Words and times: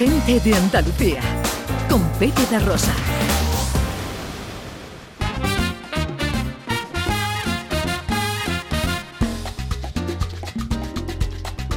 gente 0.00 0.40
de 0.40 0.54
Andalucía, 0.54 1.20
con 1.90 2.02
Pepe 2.12 2.40
de 2.50 2.58
Rosa. 2.60 2.94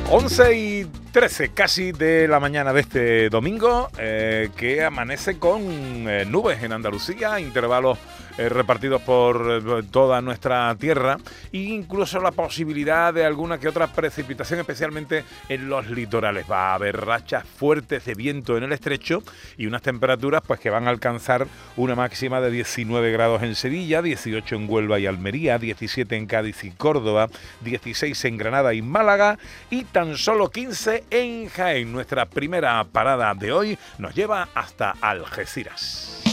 Once 0.10 0.58
y 0.58 0.86
13 1.12 1.50
casi 1.50 1.92
de 1.92 2.30
la 2.30 2.40
mañana 2.40 2.72
de 2.72 2.80
este 2.80 3.30
domingo, 3.30 3.90
eh, 3.98 4.52
que 4.56 4.86
amanece 4.86 5.38
con 5.38 5.62
eh, 6.08 6.24
nubes 6.24 6.64
en 6.64 6.72
Andalucía, 6.72 7.42
intervalos 7.42 7.98
eh, 8.38 8.50
repartidos 8.50 9.02
por 9.02 9.62
eh, 9.80 9.84
toda 9.92 10.22
nuestra 10.22 10.76
tierra 10.76 11.18
e 11.52 11.58
incluso 11.58 12.20
la 12.20 12.32
posibilidad 12.32 13.14
de 13.14 13.26
alguna 13.26 13.60
que 13.60 13.68
otra 13.68 13.88
precipitación, 13.88 14.60
especialmente 14.60 15.24
en 15.50 15.70
los 15.70 15.88
litorales. 15.90 16.46
Va 16.50 16.72
a 16.72 16.74
haber 16.76 17.06
rachas 17.06 17.46
fuertes 17.46 18.06
de 18.06 18.16
viento 18.16 18.58
en 18.58 18.64
el 18.64 18.72
estrecho 18.72 19.24
y 19.58 19.68
unas 19.68 19.82
temperaturas 19.82 20.42
pues 20.46 20.60
que 20.60 20.70
van 20.70 20.88
a 20.88 20.92
alcanzar 20.92 21.48
una 21.78 21.96
máxima 21.96 22.42
de 22.42 22.52
19 22.52 23.12
grados 23.12 23.44
en 23.44 23.56
Sevilla, 23.56 24.02
18 24.02 24.56
en 24.56 24.70
Huelva 24.70 25.00
y 25.00 25.06
Almería, 25.06 25.58
17 25.58 26.16
en 26.16 26.26
Cádiz 26.26 26.64
y 26.64 26.72
Córdoba, 26.72 27.30
16 27.62 28.26
en 28.26 28.38
Granada 28.38 28.74
y 28.74 28.82
Málaga 28.82 29.38
y 29.70 29.84
tan 29.86 30.18
solo 30.18 30.50
15 30.50 31.06
en 31.10 31.50
Jaén. 31.50 31.92
Nuestra 31.92 32.26
primera 32.26 32.84
parada 32.84 33.34
de 33.34 33.52
hoy 33.52 33.78
nos 33.98 34.16
lleva 34.16 34.50
hasta 34.54 34.96
Algeciras. 35.02 36.33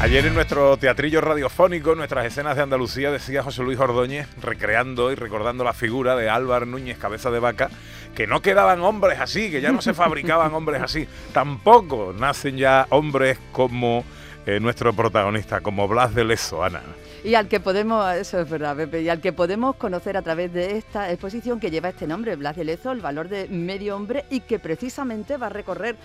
Ayer 0.00 0.26
en 0.26 0.34
nuestro 0.34 0.76
teatrillo 0.76 1.20
radiofónico, 1.20 1.96
nuestras 1.96 2.24
escenas 2.24 2.54
de 2.54 2.62
Andalucía, 2.62 3.10
decía 3.10 3.42
José 3.42 3.64
Luis 3.64 3.80
Ordóñez, 3.80 4.28
recreando 4.40 5.10
y 5.10 5.16
recordando 5.16 5.64
la 5.64 5.72
figura 5.72 6.14
de 6.14 6.30
Álvaro 6.30 6.66
Núñez 6.66 6.98
Cabeza 6.98 7.32
de 7.32 7.40
Vaca, 7.40 7.68
que 8.14 8.28
no 8.28 8.40
quedaban 8.40 8.80
hombres 8.82 9.18
así, 9.18 9.50
que 9.50 9.60
ya 9.60 9.72
no 9.72 9.82
se 9.82 9.94
fabricaban 9.94 10.54
hombres 10.54 10.82
así. 10.82 11.08
Tampoco 11.32 12.14
nacen 12.16 12.56
ya 12.56 12.86
hombres 12.90 13.38
como 13.50 14.04
eh, 14.46 14.60
nuestro 14.60 14.92
protagonista, 14.92 15.62
como 15.62 15.88
Blas 15.88 16.14
de 16.14 16.24
Leso, 16.24 16.62
Ana. 16.62 16.80
Y 17.24 17.34
al 17.34 17.48
que 17.48 17.60
podemos, 17.60 18.14
eso 18.14 18.40
es 18.40 18.48
verdad, 18.48 18.76
Pepe, 18.76 19.02
y 19.02 19.08
al 19.08 19.20
que 19.20 19.32
podemos 19.32 19.76
conocer 19.76 20.16
a 20.16 20.22
través 20.22 20.52
de 20.52 20.76
esta 20.76 21.10
exposición 21.10 21.58
que 21.58 21.70
lleva 21.70 21.88
este 21.88 22.06
nombre, 22.06 22.36
Blas 22.36 22.56
de 22.56 22.64
Lezo, 22.64 22.92
el 22.92 23.00
valor 23.00 23.28
de 23.28 23.48
medio 23.48 23.96
hombre, 23.96 24.24
y 24.30 24.40
que 24.40 24.58
precisamente 24.58 25.36
va 25.36 25.46
a 25.46 25.50
recorrer 25.50 25.96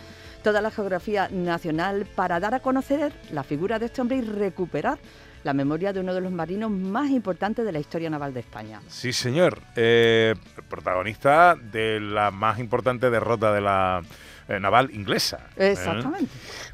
toda 0.43 0.61
la 0.61 0.71
geografía 0.71 1.29
nacional 1.31 2.05
para 2.15 2.39
dar 2.39 2.53
a 2.53 2.59
conocer 2.59 3.13
la 3.31 3.43
figura 3.43 3.79
de 3.79 3.85
este 3.85 4.01
hombre 4.01 4.17
y 4.17 4.21
recuperar 4.21 4.97
la 5.43 5.53
memoria 5.53 5.93
de 5.93 5.99
uno 5.99 6.13
de 6.13 6.21
los 6.21 6.31
marinos 6.31 6.71
más 6.71 7.09
importantes 7.09 7.65
de 7.65 7.71
la 7.71 7.79
historia 7.79 8.09
naval 8.09 8.33
de 8.33 8.39
España. 8.39 8.81
Sí, 8.87 9.13
señor. 9.13 9.59
Eh, 9.75 10.35
protagonista 10.69 11.55
de 11.55 11.99
la 11.99 12.31
más 12.31 12.59
importante 12.59 13.09
derrota 13.09 13.53
de 13.53 13.61
la 13.61 14.01
eh, 14.47 14.59
naval 14.59 14.89
inglesa. 14.93 15.47
¿eh? 15.57 15.71
Exactamente. 15.71 16.31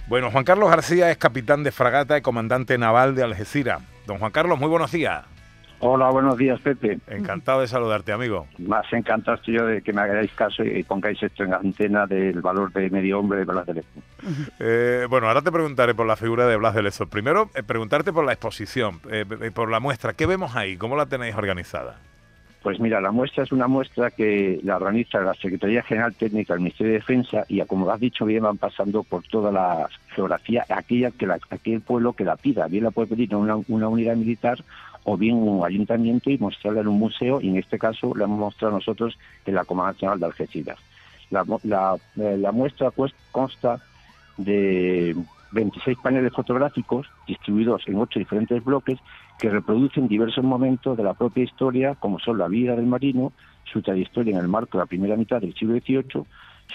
Bueno, 0.07 0.31
Juan 0.31 0.43
Carlos 0.43 0.69
García 0.69 1.11
es 1.11 1.17
capitán 1.17 1.63
de 1.63 1.71
fragata 1.71 2.17
y 2.17 2.21
comandante 2.21 2.77
naval 2.77 3.15
de 3.15 3.23
Algeciras. 3.23 3.81
Don 4.09 4.17
Juan 4.17 4.31
Carlos, 4.31 4.57
muy 4.57 4.67
buenos 4.67 4.91
días. 4.91 5.23
Hola, 5.81 6.09
buenos 6.09 6.35
días, 6.35 6.59
Pepe. 6.59 6.97
Encantado 7.07 7.61
de 7.61 7.67
saludarte, 7.67 8.11
amigo. 8.11 8.47
Más 8.57 8.91
encantado 8.91 9.37
estoy 9.37 9.53
yo 9.53 9.65
de 9.67 9.83
que 9.83 9.93
me 9.93 10.01
hagáis 10.01 10.31
caso 10.31 10.63
y 10.63 10.83
pongáis 10.83 11.21
esto 11.21 11.43
en 11.43 11.51
la 11.51 11.57
antena 11.57 12.07
del 12.07 12.41
valor 12.41 12.73
de 12.73 12.89
medio 12.89 13.19
hombre 13.19 13.37
de 13.37 13.45
Blas 13.45 13.67
de 13.67 13.75
Lezo. 13.75 13.87
Eh, 14.59 15.05
bueno, 15.07 15.27
ahora 15.27 15.43
te 15.43 15.51
preguntaré 15.51 15.93
por 15.93 16.07
la 16.07 16.15
figura 16.15 16.47
de 16.47 16.57
Blas 16.57 16.73
de 16.73 16.81
Lezo. 16.81 17.05
Primero, 17.07 17.51
eh, 17.53 17.61
preguntarte 17.61 18.11
por 18.11 18.25
la 18.25 18.33
exposición, 18.33 18.99
eh, 19.11 19.51
por 19.53 19.69
la 19.69 19.79
muestra. 19.79 20.13
¿Qué 20.13 20.25
vemos 20.25 20.55
ahí? 20.55 20.75
¿Cómo 20.75 20.97
la 20.97 21.05
tenéis 21.05 21.35
organizada? 21.35 21.99
Pues 22.61 22.77
mira, 22.79 22.99
la 22.99 23.11
muestra 23.11 23.43
es 23.43 23.53
una 23.53 23.67
muestra 23.67 24.11
que 24.11 24.59
la 24.63 24.75
organiza 24.75 25.21
la 25.21 25.33
Secretaría 25.33 25.81
General 25.81 26.13
Técnica 26.13 26.53
del 26.53 26.63
Ministerio 26.63 26.91
de 26.91 26.99
Defensa 26.99 27.45
y, 27.47 27.61
como 27.61 27.89
has 27.89 28.01
dicho 28.01 28.25
bien, 28.25 28.43
van 28.43 28.57
pasando 28.57 29.03
por 29.03 29.23
toda 29.23 29.49
la 29.49 29.87
geografía, 30.09 30.65
aquella 30.67 31.11
que 31.11 31.25
aquel 31.49 31.79
pueblo 31.79 32.11
que 32.11 32.25
la 32.25 32.35
pida. 32.35 32.67
Bien 32.67 32.83
la 32.83 32.91
puede 32.91 33.07
pedir 33.07 33.33
una, 33.33 33.55
una 33.69 33.87
unidad 33.87 34.17
militar 34.17 34.59
o 35.05 35.15
bien 35.15 35.35
un 35.35 35.65
ayuntamiento 35.65 36.29
y 36.29 36.37
mostrarla 36.37 36.81
en 36.81 36.89
un 36.89 36.99
museo, 36.99 37.39
y 37.39 37.47
en 37.47 37.57
este 37.57 37.79
caso 37.79 38.13
la 38.13 38.25
hemos 38.25 38.39
mostrado 38.39 38.75
nosotros 38.75 39.17
en 39.45 39.55
la 39.55 39.63
Comanda 39.63 39.93
Nacional 39.93 40.19
de 40.19 40.25
Algeciras. 40.25 40.77
La, 41.31 41.45
la, 41.63 41.95
eh, 42.17 42.37
la 42.37 42.51
muestra 42.51 42.91
pues, 42.91 43.13
consta 43.31 43.79
de 44.35 45.15
26 45.51 45.97
paneles 45.99 46.33
fotográficos 46.33 47.07
distribuidos 47.27 47.81
en 47.87 47.95
ocho 47.97 48.19
diferentes 48.19 48.63
bloques 48.63 48.99
que 49.39 49.49
reproducen 49.49 50.07
diversos 50.07 50.43
momentos 50.43 50.97
de 50.97 51.03
la 51.03 51.13
propia 51.13 51.43
historia, 51.43 51.95
como 51.95 52.19
son 52.19 52.37
la 52.37 52.47
vida 52.47 52.75
del 52.75 52.85
marino, 52.85 53.31
su 53.71 53.81
trayectoria 53.81 54.35
en 54.35 54.41
el 54.41 54.47
marco 54.47 54.77
de 54.77 54.83
la 54.83 54.87
primera 54.87 55.15
mitad 55.15 55.41
del 55.41 55.53
siglo 55.53 55.79
XVIII, 55.79 56.25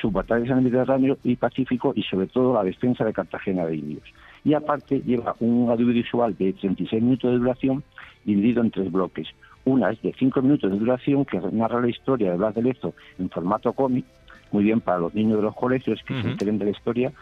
sus 0.00 0.12
batallas 0.12 0.48
en 0.50 0.58
el 0.58 0.64
Mediterráneo 0.64 1.18
y 1.22 1.36
Pacífico 1.36 1.92
y 1.94 2.02
sobre 2.02 2.26
todo 2.26 2.54
la 2.54 2.64
defensa 2.64 3.04
de 3.04 3.12
Cartagena 3.12 3.64
de 3.66 3.76
Indios. 3.76 4.04
Y 4.44 4.54
aparte 4.54 5.00
lleva 5.00 5.36
un 5.40 5.70
audiovisual 5.70 6.36
de 6.36 6.52
36 6.52 7.02
minutos 7.02 7.32
de 7.32 7.38
duración 7.38 7.84
dividido 8.24 8.62
en 8.62 8.70
tres 8.70 8.90
bloques. 8.90 9.28
Una 9.64 9.90
es 9.90 10.02
de 10.02 10.14
cinco 10.18 10.42
minutos 10.42 10.70
de 10.70 10.78
duración 10.78 11.24
que 11.24 11.40
narra 11.52 11.80
la 11.80 11.88
historia 11.88 12.30
de 12.30 12.36
Blas 12.36 12.54
de 12.54 12.62
Lezo 12.62 12.94
en 13.18 13.30
formato 13.30 13.72
cómic, 13.72 14.04
muy 14.52 14.64
bien 14.64 14.80
para 14.80 14.98
los 14.98 15.14
niños 15.14 15.36
de 15.38 15.42
los 15.42 15.54
colegios 15.54 16.00
que 16.06 16.20
se 16.20 16.28
enteren 16.28 16.58
de 16.58 16.66
la 16.66 16.70
historia. 16.72 17.12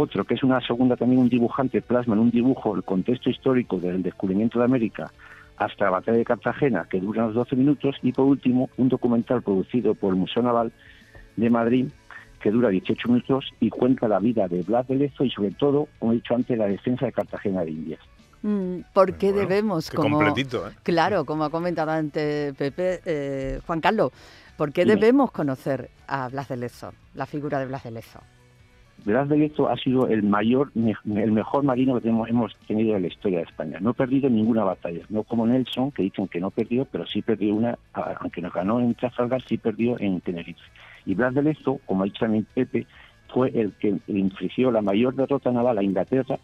Otro 0.00 0.24
que 0.24 0.34
es 0.34 0.44
una 0.44 0.60
segunda 0.60 0.94
también 0.94 1.20
un 1.20 1.28
dibujante 1.28 1.82
plasma 1.82 2.14
en 2.14 2.20
un 2.20 2.30
dibujo 2.30 2.76
el 2.76 2.84
contexto 2.84 3.30
histórico 3.30 3.80
del 3.80 4.00
descubrimiento 4.00 4.60
de 4.60 4.64
América 4.64 5.10
hasta 5.56 5.86
la 5.86 5.90
batalla 5.90 6.18
de 6.18 6.24
Cartagena, 6.24 6.86
que 6.88 7.00
dura 7.00 7.24
unos 7.24 7.34
12 7.34 7.56
minutos. 7.56 7.96
Y 8.02 8.12
por 8.12 8.26
último, 8.26 8.70
un 8.76 8.88
documental 8.88 9.42
producido 9.42 9.96
por 9.96 10.14
el 10.14 10.20
Museo 10.20 10.44
Naval 10.44 10.70
de 11.34 11.50
Madrid 11.50 11.88
que 12.40 12.52
dura 12.52 12.68
18 12.68 13.08
minutos 13.08 13.46
y 13.58 13.70
cuenta 13.70 14.06
la 14.06 14.20
vida 14.20 14.46
de 14.46 14.62
Blas 14.62 14.86
de 14.86 14.94
Lezo 14.94 15.24
y 15.24 15.30
sobre 15.30 15.50
todo, 15.50 15.88
como 15.98 16.12
he 16.12 16.16
dicho 16.16 16.36
antes, 16.36 16.56
la 16.56 16.66
defensa 16.66 17.06
de 17.06 17.12
Cartagena 17.12 17.64
de 17.64 17.72
Indias. 17.72 18.00
Mm, 18.42 18.82
¿Por 18.94 19.14
qué 19.14 19.32
debemos, 19.32 19.90
como, 19.90 20.16
completito, 20.16 20.68
¿eh? 20.68 20.74
claro, 20.84 21.24
como 21.24 21.42
ha 21.42 21.50
comentado 21.50 21.90
antes 21.90 22.54
Pepe, 22.54 23.00
eh, 23.04 23.60
Juan 23.66 23.80
Carlos, 23.80 24.12
¿por 24.56 24.72
qué 24.72 24.84
debemos 24.84 25.32
conocer 25.32 25.90
a 26.06 26.28
Blas 26.28 26.46
de 26.46 26.56
Lezo, 26.56 26.92
la 27.16 27.26
figura 27.26 27.58
de 27.58 27.66
Blas 27.66 27.82
de 27.82 27.90
Lezo? 27.90 28.20
Blas 29.04 29.28
de 29.28 29.38
Lezo 29.38 29.68
ha 29.68 29.76
sido 29.76 30.08
el 30.08 30.22
mayor, 30.22 30.70
el 30.74 31.32
mejor 31.32 31.62
marino 31.62 32.00
que 32.00 32.08
hemos 32.08 32.56
tenido 32.66 32.96
en 32.96 33.02
la 33.02 33.08
historia 33.08 33.38
de 33.38 33.44
España. 33.44 33.78
No 33.80 33.90
ha 33.90 33.94
perdido 33.94 34.28
ninguna 34.28 34.64
batalla, 34.64 35.02
no 35.08 35.22
como 35.22 35.46
Nelson, 35.46 35.92
que 35.92 36.02
dicen 36.02 36.28
que 36.28 36.40
no 36.40 36.50
perdió, 36.50 36.84
pero 36.84 37.06
sí 37.06 37.22
perdió 37.22 37.54
una, 37.54 37.78
aunque 38.20 38.42
nos 38.42 38.52
ganó 38.52 38.80
en 38.80 38.94
Trafalgar, 38.94 39.42
sí 39.42 39.56
perdió 39.56 39.98
en 40.00 40.20
Tenerife. 40.20 40.60
Y 41.06 41.14
Blas 41.14 41.34
de 41.34 41.42
Lezo, 41.42 41.80
como 41.86 42.02
ha 42.02 42.06
dicho 42.06 42.20
también 42.20 42.46
Pepe, 42.52 42.86
fue 43.28 43.50
el 43.54 43.72
que 43.72 43.96
infligió 44.08 44.70
la 44.70 44.82
mayor 44.82 45.14
derrota 45.14 45.50
naval 45.52 45.78
a 45.78 45.82
Inglaterra 45.82 46.38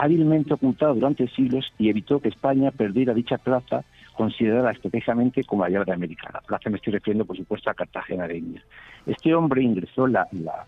hábilmente 0.00 0.54
ocultado 0.54 0.94
durante 0.94 1.28
siglos 1.28 1.70
y 1.78 1.90
evitó 1.90 2.20
que 2.20 2.30
España 2.30 2.70
perdiera 2.70 3.12
dicha 3.12 3.36
plaza 3.36 3.84
considerada 4.20 4.72
estratégicamente 4.72 5.44
como 5.44 5.64
la 5.64 5.70
llave 5.70 5.86
de 5.86 5.92
América. 5.94 6.28
La 6.30 6.42
plaza 6.42 6.68
me 6.68 6.76
estoy 6.76 6.92
refiriendo, 6.92 7.24
por 7.24 7.38
supuesto, 7.38 7.70
a 7.70 7.74
Cartagena 7.74 8.28
de 8.28 8.36
Indias. 8.36 8.62
Este 9.06 9.34
hombre 9.34 9.62
ingresó 9.62 10.06
en 10.06 10.12
la, 10.12 10.28
la, 10.32 10.66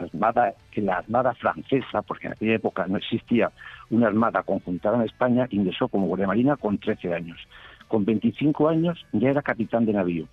armada, 0.00 0.52
en 0.72 0.86
la 0.86 0.96
armada 0.96 1.32
francesa, 1.34 2.02
porque 2.02 2.26
en 2.26 2.32
aquella 2.32 2.56
época 2.56 2.88
no 2.88 2.96
existía 2.96 3.52
una 3.90 4.08
armada 4.08 4.42
conjuntada 4.42 4.96
en 4.96 5.02
España, 5.02 5.46
ingresó 5.50 5.86
como 5.86 6.08
guardia 6.08 6.26
marina 6.26 6.56
con 6.56 6.76
13 6.78 7.14
años. 7.14 7.38
Con 7.86 8.04
25 8.04 8.68
años 8.68 9.06
ya 9.12 9.30
era 9.30 9.42
capitán 9.42 9.86
de 9.86 9.92
navío. 9.92 10.26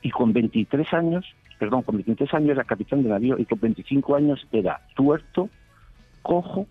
Y 0.00 0.10
con 0.10 0.32
23 0.32 0.94
años, 0.94 1.26
perdón, 1.58 1.82
con 1.82 1.96
23 1.96 2.32
años 2.32 2.50
era 2.52 2.64
capitán 2.64 3.02
de 3.02 3.10
navío 3.10 3.38
y 3.38 3.44
con 3.44 3.60
25 3.60 4.16
años 4.16 4.48
era 4.52 4.80
tuerto, 4.94 5.50
cojo 6.22 6.66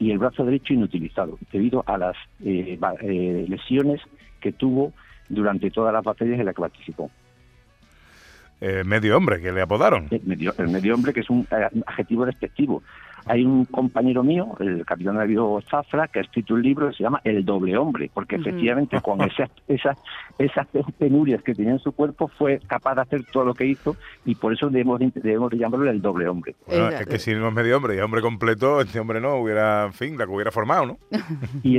y 0.00 0.10
el 0.10 0.18
brazo 0.18 0.44
derecho 0.44 0.72
inutilizado, 0.72 1.38
debido 1.52 1.84
a 1.86 1.98
las 1.98 2.16
eh, 2.42 2.78
eh, 3.02 3.44
lesiones 3.46 4.00
que 4.40 4.50
tuvo 4.50 4.94
durante 5.28 5.70
todas 5.70 5.92
las 5.92 6.02
batallas 6.02 6.40
en 6.40 6.46
las 6.46 6.54
que 6.54 6.62
participó. 6.62 7.10
Eh, 8.62 8.82
medio 8.84 9.16
hombre, 9.16 9.40
que 9.40 9.52
le 9.52 9.60
apodaron. 9.60 10.08
El 10.10 10.22
medio, 10.24 10.54
el 10.56 10.68
medio 10.68 10.94
hombre, 10.94 11.12
que 11.12 11.20
es 11.20 11.28
un 11.28 11.46
adjetivo 11.86 12.24
despectivo. 12.24 12.82
Hay 13.26 13.44
un 13.44 13.64
compañero 13.64 14.22
mío, 14.22 14.56
el 14.60 14.84
capitán 14.84 15.16
navío 15.16 15.60
Zafra, 15.68 16.08
que 16.08 16.20
ha 16.20 16.22
escrito 16.22 16.54
un 16.54 16.62
libro 16.62 16.88
que 16.88 16.96
se 16.96 17.02
llama 17.02 17.20
El 17.24 17.44
doble 17.44 17.76
hombre, 17.76 18.10
porque 18.12 18.36
efectivamente 18.36 19.00
con 19.00 19.20
esas, 19.22 19.50
esas, 19.68 19.98
esas 20.38 20.66
penurias 20.98 21.42
que 21.42 21.54
tenía 21.54 21.72
en 21.72 21.78
su 21.78 21.92
cuerpo 21.92 22.28
fue 22.28 22.60
capaz 22.66 22.94
de 22.96 23.02
hacer 23.02 23.24
todo 23.32 23.44
lo 23.44 23.54
que 23.54 23.66
hizo 23.66 23.96
y 24.24 24.34
por 24.34 24.52
eso 24.52 24.68
debemos, 24.68 25.00
debemos 25.14 25.50
de 25.50 25.58
llamarlo 25.58 25.90
el 25.90 26.00
doble 26.00 26.28
hombre. 26.28 26.54
es 26.66 27.06
que 27.06 27.18
si 27.18 27.34
no 27.34 27.48
es 27.48 27.54
medio 27.54 27.76
hombre 27.76 27.96
y 27.96 28.00
hombre 28.00 28.20
completo, 28.20 28.80
este 28.80 29.00
hombre 29.00 29.20
no 29.20 29.36
hubiera, 29.36 29.84
en 29.86 29.92
fin, 29.92 30.16
la 30.16 30.26
que 30.26 30.32
hubiera 30.32 30.50
formado, 30.50 30.86
¿no? 30.86 30.98
y, 31.62 31.78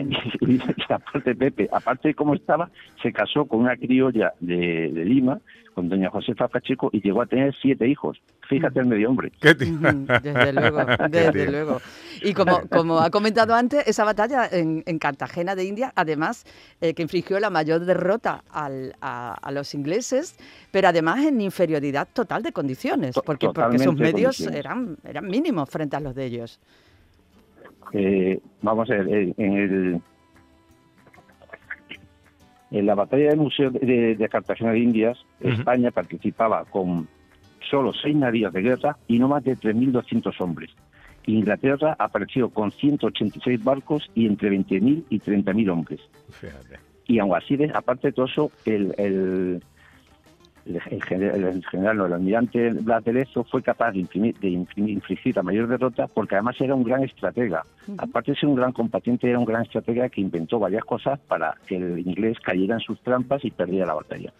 aparte, 0.89 1.35
Pepe, 1.35 1.69
aparte 1.71 2.09
de 2.09 2.13
cómo 2.13 2.35
estaba, 2.35 2.69
se 3.01 3.11
casó 3.11 3.45
con 3.45 3.61
una 3.61 3.75
criolla 3.75 4.33
de, 4.39 4.91
de 4.91 5.05
Lima, 5.05 5.39
con 5.73 5.89
doña 5.89 6.09
Josefa 6.09 6.47
Pacheco, 6.47 6.89
y 6.91 7.01
llegó 7.01 7.21
a 7.21 7.25
tener 7.25 7.55
siete 7.61 7.87
hijos 7.87 8.21
fíjate 8.51 8.81
el 8.81 8.85
medio 8.85 9.09
hombre. 9.09 9.31
desde 9.41 10.53
luego, 10.53 10.85
desde 11.09 11.30
luego. 11.33 11.81
Y 12.21 12.33
como, 12.33 12.61
como 12.69 12.99
ha 12.99 13.09
comentado 13.09 13.53
antes, 13.53 13.87
esa 13.87 14.03
batalla 14.03 14.47
en, 14.51 14.81
Cartagena 14.99 15.55
de 15.55 15.65
India, 15.65 15.91
además, 15.95 16.45
eh, 16.79 16.93
que 16.93 17.01
infligió 17.01 17.39
la 17.39 17.49
mayor 17.49 17.85
derrota 17.85 18.43
a, 18.51 19.51
los 19.51 19.73
ingleses, 19.73 20.35
pero 20.71 20.87
además 20.87 21.25
en 21.25 21.41
inferioridad 21.41 22.07
total 22.13 22.43
de 22.43 22.51
condiciones, 22.51 23.15
porque, 23.25 23.49
porque 23.49 23.79
sus 23.79 23.95
medios 23.95 24.39
eran, 24.41 24.97
eran 25.03 25.27
mínimos 25.27 25.69
frente 25.69 25.95
a 25.95 25.99
los 25.99 26.13
de 26.15 26.25
ellos. 26.25 26.59
Eh, 27.93 28.39
vamos 28.61 28.89
a 28.89 28.93
ver, 28.93 29.07
eh, 29.09 29.33
en 29.37 29.57
el 29.57 30.01
en 32.71 32.85
la 32.85 32.95
batalla 32.95 33.29
del 33.29 33.37
Museo 33.37 33.69
de, 33.69 34.27
Cartagena 34.31 34.71
de 34.71 34.79
Indias, 34.79 35.17
España 35.41 35.91
participaba 35.91 36.63
con 36.65 37.07
solo 37.69 37.91
seis 37.93 38.15
navíos 38.15 38.53
de 38.53 38.61
guerra 38.61 38.97
y 39.07 39.19
no 39.19 39.27
más 39.27 39.43
de 39.43 39.57
3.200 39.57 40.39
hombres. 40.39 40.71
Inglaterra 41.25 41.95
apareció 41.99 42.49
con 42.49 42.71
186 42.71 43.63
barcos 43.63 44.09
y 44.15 44.25
entre 44.25 44.49
20.000 44.51 45.05
y 45.09 45.19
30.000 45.19 45.71
hombres. 45.71 45.99
Y 47.07 47.19
aún 47.19 47.35
así, 47.35 47.57
aparte 47.73 48.07
de 48.07 48.13
todo 48.13 48.25
eso, 48.25 48.51
el, 48.65 48.93
el, 48.97 49.61
general, 51.01 52.05
el 52.05 52.13
almirante 52.13 52.69
Blas 52.69 53.03
de 53.03 53.13
Lezo 53.13 53.43
fue 53.43 53.61
capaz 53.61 53.91
de, 53.91 54.07
infligir 54.77 55.35
la 55.35 55.43
mayor 55.43 55.67
derrota 55.67 56.07
porque 56.07 56.35
además 56.35 56.55
era 56.59 56.75
un 56.75 56.83
gran 56.83 57.03
estratega. 57.03 57.63
Aparte 57.97 58.31
de 58.31 58.39
ser 58.39 58.49
un 58.49 58.55
gran 58.55 58.71
combatiente, 58.71 59.29
era 59.29 59.39
un 59.39 59.45
gran 59.45 59.63
estratega 59.63 60.09
que 60.09 60.21
inventó 60.21 60.59
varias 60.59 60.85
cosas 60.85 61.19
para 61.19 61.55
que 61.65 61.75
el 61.77 61.99
inglés 61.99 62.39
cayera 62.39 62.75
en 62.75 62.81
sus 62.81 63.01
trampas 63.01 63.43
y 63.43 63.51
perdiera 63.51 63.87
la 63.87 63.95
batalla. 63.95 64.31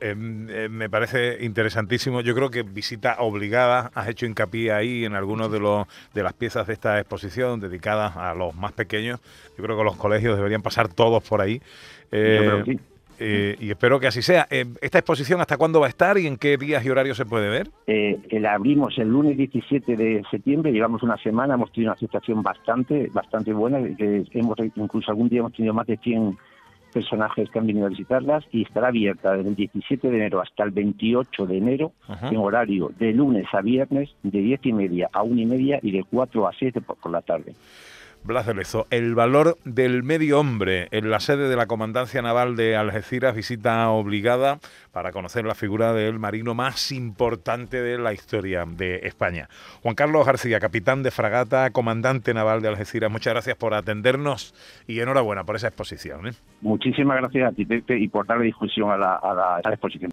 Em, 0.00 0.48
em, 0.50 0.68
me 0.70 0.88
parece 0.88 1.44
interesantísimo. 1.44 2.20
Yo 2.20 2.34
creo 2.34 2.50
que 2.50 2.62
visita 2.62 3.16
obligada. 3.18 3.90
Has 3.94 4.08
hecho 4.08 4.26
hincapié 4.26 4.72
ahí 4.72 5.04
en 5.04 5.14
algunos 5.14 5.50
de 5.50 5.60
los 5.60 5.86
de 6.14 6.22
las 6.22 6.32
piezas 6.32 6.66
de 6.66 6.72
esta 6.72 6.98
exposición 6.98 7.60
dedicadas 7.60 8.16
a 8.16 8.34
los 8.34 8.54
más 8.54 8.72
pequeños. 8.72 9.20
Yo 9.56 9.64
creo 9.64 9.76
que 9.76 9.84
los 9.84 9.96
colegios 9.96 10.36
deberían 10.36 10.62
pasar 10.62 10.88
todos 10.88 11.22
por 11.22 11.40
ahí. 11.40 11.60
Eh, 12.10 12.78
eh, 13.24 13.56
y 13.60 13.70
espero 13.70 14.00
que 14.00 14.08
así 14.08 14.20
sea. 14.20 14.46
Eh, 14.50 14.64
¿Esta 14.80 14.98
exposición 14.98 15.40
hasta 15.40 15.56
cuándo 15.56 15.80
va 15.80 15.86
a 15.86 15.88
estar 15.88 16.18
y 16.18 16.26
en 16.26 16.36
qué 16.36 16.56
días 16.56 16.84
y 16.84 16.90
horarios 16.90 17.16
se 17.16 17.24
puede 17.24 17.48
ver? 17.48 17.68
Eh, 17.86 18.18
la 18.32 18.54
abrimos 18.54 18.98
el 18.98 19.08
lunes 19.08 19.36
17 19.36 19.96
de 19.96 20.22
septiembre, 20.30 20.72
llevamos 20.72 21.02
una 21.02 21.16
semana, 21.18 21.54
hemos 21.54 21.70
tenido 21.72 21.90
una 21.90 21.96
aceptación 21.96 22.42
bastante, 22.42 23.08
bastante 23.12 23.52
buena, 23.52 23.78
hemos, 23.78 24.58
incluso 24.74 25.10
algún 25.10 25.28
día 25.28 25.40
hemos 25.40 25.52
tenido 25.52 25.72
más 25.72 25.86
de 25.86 25.98
100 25.98 26.36
personajes 26.92 27.50
que 27.50 27.58
han 27.58 27.66
venido 27.66 27.86
a 27.86 27.90
visitarlas 27.90 28.44
y 28.52 28.62
estará 28.62 28.88
abierta 28.88 29.32
desde 29.32 29.48
el 29.48 29.56
17 29.56 30.10
de 30.10 30.16
enero 30.16 30.40
hasta 30.40 30.64
el 30.64 30.70
28 30.70 31.46
de 31.46 31.56
enero 31.56 31.92
en 32.22 32.36
horario 32.36 32.92
de 32.98 33.12
lunes 33.12 33.46
a 33.52 33.60
viernes 33.60 34.10
de 34.22 34.38
10 34.40 34.60
y 34.64 34.72
media 34.72 35.10
a 35.12 35.22
1 35.22 35.40
y 35.40 35.46
media 35.46 35.80
y 35.82 35.90
de 35.90 36.04
4 36.04 36.46
a 36.46 36.52
7 36.52 36.80
por 36.80 37.10
la 37.10 37.22
tarde. 37.22 37.54
Blas 38.24 38.46
de 38.46 38.54
Lezo, 38.54 38.86
el 38.90 39.16
valor 39.16 39.56
del 39.64 40.04
medio 40.04 40.38
hombre 40.38 40.86
en 40.92 41.10
la 41.10 41.18
sede 41.18 41.48
de 41.48 41.56
la 41.56 41.66
Comandancia 41.66 42.22
Naval 42.22 42.54
de 42.54 42.76
Algeciras, 42.76 43.34
visita 43.34 43.90
obligada 43.90 44.60
para 44.92 45.10
conocer 45.10 45.44
la 45.44 45.56
figura 45.56 45.92
del 45.92 46.20
marino 46.20 46.54
más 46.54 46.92
importante 46.92 47.82
de 47.82 47.98
la 47.98 48.12
historia 48.12 48.64
de 48.64 49.00
España. 49.02 49.48
Juan 49.82 49.96
Carlos 49.96 50.24
García, 50.24 50.60
capitán 50.60 51.02
de 51.02 51.10
fragata, 51.10 51.70
comandante 51.70 52.32
naval 52.32 52.62
de 52.62 52.68
Algeciras, 52.68 53.10
muchas 53.10 53.32
gracias 53.32 53.56
por 53.56 53.74
atendernos 53.74 54.54
y 54.86 55.00
enhorabuena 55.00 55.42
por 55.42 55.56
esa 55.56 55.66
exposición. 55.66 56.28
¿eh? 56.28 56.32
Muchísimas 56.60 57.16
gracias 57.16 57.52
a 57.52 57.56
ti, 57.56 57.66
y 57.88 58.08
por 58.08 58.26
darle 58.26 58.54
la, 58.78 59.16
a 59.16 59.60
la 59.64 59.70
exposición. 59.70 60.12